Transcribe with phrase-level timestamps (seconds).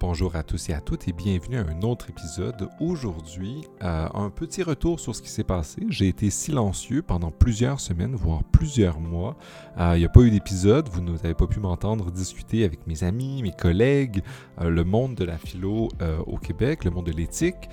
[0.00, 2.70] Bonjour à tous et à toutes et bienvenue à un autre épisode.
[2.80, 5.82] Aujourd'hui, euh, un petit retour sur ce qui s'est passé.
[5.90, 9.36] J'ai été silencieux pendant plusieurs semaines, voire plusieurs mois.
[9.78, 13.04] Euh, il n'y a pas eu d'épisode, vous n'avez pas pu m'entendre discuter avec mes
[13.04, 14.22] amis, mes collègues,
[14.62, 15.88] euh, le monde de la philo
[16.26, 17.68] au Québec, le monde de l'éthique.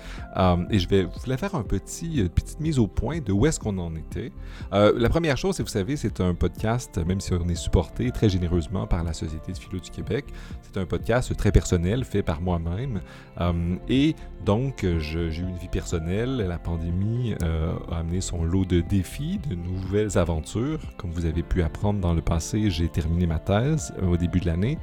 [0.70, 3.58] et je vais vous faire un petit, une petite mise au point de où est-ce
[3.58, 4.32] qu'on en était.
[4.70, 8.28] la première chose, c'est vous savez, c'est un podcast, même si on est supporté très
[8.28, 10.26] généreusement par la Société de philo du Québec,
[10.60, 13.00] c'est un podcast très personnel, fait par moi-même.
[13.40, 16.36] Euh, et donc, j'ai eu une vie personnelle.
[16.36, 20.80] La pandémie euh, a amené son lot de défis, de nouvelles aventures.
[20.96, 24.40] Comme vous avez pu apprendre dans le passé, j'ai terminé ma thèse euh, au début
[24.40, 24.78] de l'année.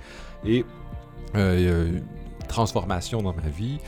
[0.46, 0.64] Et
[2.48, 3.80] transformation dans ma vie.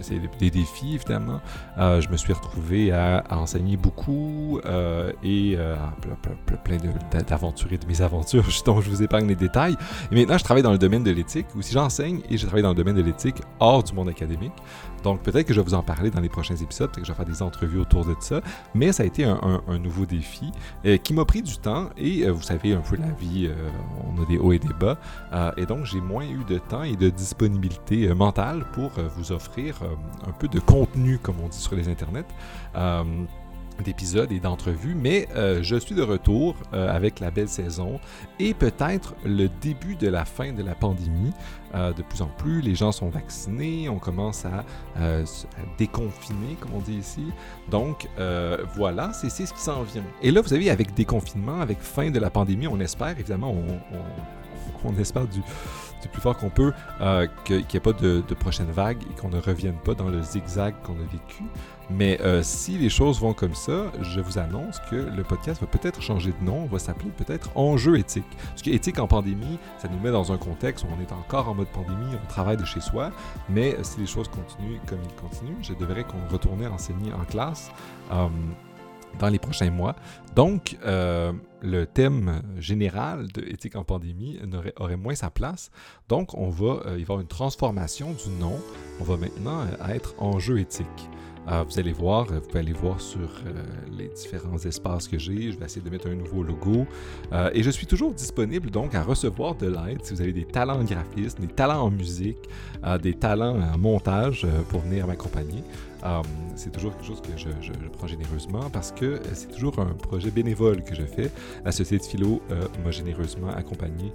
[0.00, 1.40] C'est des défis, évidemment.
[1.76, 4.60] je me suis retrouvé à, enseigner beaucoup
[5.22, 5.58] et
[6.64, 9.76] plein d'aventures et de mes aventures dont je vous épargne les détails.
[10.10, 12.62] Et maintenant, je travaille dans le domaine de l'éthique, ou si j'enseigne et je travaille
[12.62, 14.52] dans le domaine de l'éthique hors du monde académique.
[15.02, 17.12] Donc peut-être que je vais vous en parler dans les prochains épisodes, peut-être que je
[17.12, 18.40] vais faire des entrevues autour de ça,
[18.74, 20.50] mais ça a été un, nouveau défi
[20.84, 23.54] euh, qui m'a pris du temps et euh, vous savez un peu la vie, euh,
[24.06, 24.98] on a des hauts et des bas,
[25.56, 29.76] et donc j'ai moins eu de temps et de disponibilité mentale pour vous offrir
[30.26, 32.26] un peu de contenu, comme on dit sur les internets
[33.82, 38.00] d'épisodes et d'entrevues, mais euh, je suis de retour euh, avec la belle saison
[38.38, 41.32] et peut-être le début de la fin de la pandémie.
[41.74, 44.64] Euh, de plus en plus, les gens sont vaccinés, on commence à,
[45.76, 47.26] déconfiner, comme on dit ici.
[47.70, 48.08] Donc
[48.74, 50.02] voilà, c'est ce qui s'en vient.
[50.22, 53.98] Et là, vous savez, avec déconfinement, avec fin de la pandémie, on espère, évidemment, on,
[54.98, 55.40] espère du,
[56.12, 56.72] plus fort qu'on peut
[57.44, 60.74] qu'il n'y ait pas de, prochaine vague et qu'on ne revienne pas dans le zigzag
[60.84, 61.44] qu'on a vécu.
[61.90, 65.66] Mais euh, si les choses vont comme ça, je vous annonce que le podcast va
[65.66, 68.26] peut-être changer de nom, va s'appeler peut-être Enjeu éthique.
[68.48, 71.48] Parce que éthique en pandémie, ça nous met dans un contexte où on est encore
[71.48, 73.10] en mode pandémie, on travaille de chez soi,
[73.48, 77.24] mais euh, si les choses continuent comme ils continuent, je devrais qu'on retourne enseigner en
[77.24, 77.70] classe.
[78.12, 78.28] Euh,
[79.18, 79.96] dans les prochains mois.
[80.36, 84.38] Donc, le thème général de éthique en pandémie
[84.76, 85.70] aurait, moins sa place.
[86.08, 88.56] Donc, on va y avoir une transformation du nom.
[89.00, 91.08] On va maintenant être enjeu éthique.
[91.50, 93.64] Ah, vous allez voir, vous pouvez aller voir sur euh,
[93.96, 95.50] les différents espaces que j'ai.
[95.50, 96.86] Je vais essayer de mettre un nouveau logo.
[97.32, 100.44] Euh, et je suis toujours disponible donc à recevoir de l'aide si vous avez des
[100.44, 102.36] talents graphistes, des talents en musique,
[102.84, 105.64] euh, des talents en montage pour venir m'accompagner.
[106.04, 106.22] Euh,
[106.54, 107.48] c'est toujours quelque chose que je,
[107.92, 111.30] prends généreusement parce que euh, c'est toujours un projet bénévole que je fais.
[111.64, 114.12] La Société de philo euh, m'a généreusement accompagné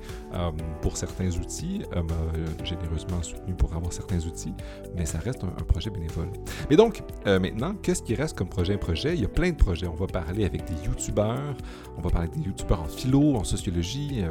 [0.82, 4.54] pour certains outils, m'a généreusement soutenu pour avoir certains outils,
[4.96, 6.30] mais ça reste un, projet bénévole.
[6.70, 8.78] Mais donc, maintenant, qu'est-ce qui reste comme projet?
[8.78, 9.14] Projet?
[9.16, 9.88] Il y a plein de projets.
[9.88, 11.56] On va parler avec des youtubeurs,
[11.98, 14.24] on va parler avec des youtubeurs en philo, en sociologie,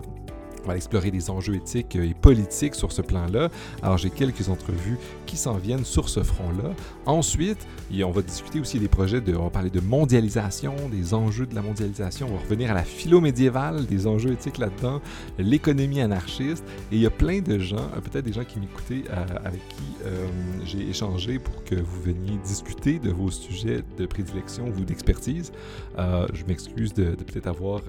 [0.65, 3.49] on va explorer des enjeux éthiques et politiques sur ce plan-là.
[3.83, 6.71] Alors j'ai quelques entrevues qui s'en viennent sur ce front-là.
[7.07, 7.67] Ensuite,
[8.05, 11.55] on va discuter aussi des projets de, on va parler de mondialisation, des enjeux de
[11.55, 12.29] la mondialisation.
[12.31, 15.01] On va revenir à la philo médiévale, des enjeux éthiques là-dedans,
[15.39, 16.65] l'économie anarchiste.
[16.91, 19.67] Et il y a plein de gens, euh, peut-être des gens qui m'écoutaient, euh, avec
[19.69, 20.27] qui euh,
[20.65, 25.53] j'ai échangé pour que vous veniez discuter de vos sujets de prédilection ou d'expertise.
[25.99, 27.81] je m'excuse de, peut-être avoir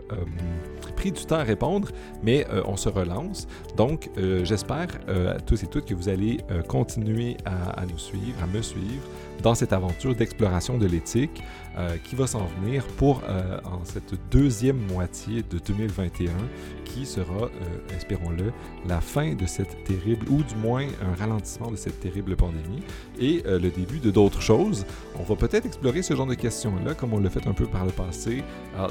[0.95, 1.89] pris du temps à répondre,
[2.23, 3.47] mais on se relance.
[3.77, 7.97] Donc, euh, j'espère euh, à tous et toutes que vous allez euh, continuer à, nous
[7.97, 9.03] suivre, à me suivre
[9.41, 11.41] dans cette aventure d'exploration de l'éthique
[12.03, 13.23] qui va s'en venir pour
[13.65, 16.29] en cette deuxième moitié de 2021
[16.93, 17.49] qui sera,
[17.95, 18.51] espérons-le,
[18.87, 22.83] la fin de cette terrible, ou du moins un ralentissement de cette terrible pandémie
[23.19, 24.85] et le début de d'autres choses.
[25.19, 27.85] On va peut-être explorer ce genre de questions-là comme on l'a fait un peu par
[27.85, 28.43] le passé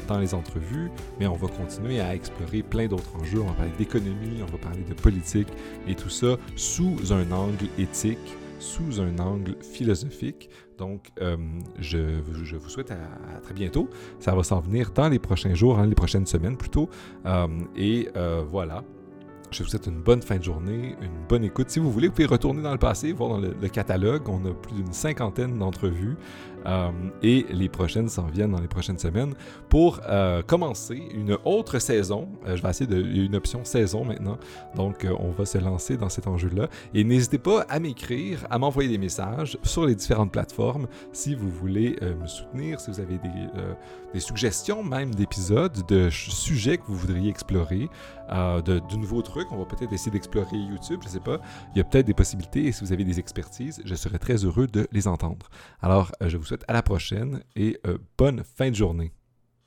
[0.09, 3.41] dans les entrevues, mais on va continuer à explorer plein d'autres enjeux.
[3.41, 5.49] On va parler d'économie, on va parler de politique
[5.87, 10.51] et tout ça sous un angle éthique, sous un angle philosophique.
[10.83, 11.37] Donc, euh,
[11.79, 13.89] je, vous souhaite à, très bientôt.
[14.19, 16.91] Ça va s'en venir dans les prochains jours, dans les prochaines semaines plutôt.
[17.25, 18.83] Euh, et euh, voilà.
[19.53, 21.69] Je vous souhaite une bonne fin de journée, une bonne écoute.
[21.69, 24.27] Si vous voulez, vous pouvez retourner dans le passé, voir dans le, catalogue.
[24.29, 26.17] On a plus d'une cinquantaine d'entrevues
[26.65, 26.91] euh,
[27.23, 29.35] et les prochaines s'en viennent dans les prochaines semaines
[29.69, 32.29] pour euh, commencer une autre saison.
[32.47, 33.03] Euh, je vais essayer de.
[33.03, 34.39] Une option saison maintenant.
[34.75, 36.69] Donc, on va se lancer dans cet enjeu-là.
[36.95, 41.51] Et n'hésitez pas à m'écrire, à m'envoyer des messages sur les différentes plateformes si vous
[41.51, 47.29] voulez me soutenir, si vous avez des, suggestions même d'épisodes, de sujets que vous voudriez
[47.31, 47.89] explorer,
[48.31, 51.41] de nouveaux trucs on va peut-être essayer d'explorer YouTube, je ne sais pas.
[51.75, 54.37] Il y a peut-être des possibilités et si vous avez des expertises, je serais très
[54.45, 55.49] heureux de les entendre.
[55.81, 59.13] Alors, euh, je vous souhaite à la prochaine et euh, bonne fin de journée.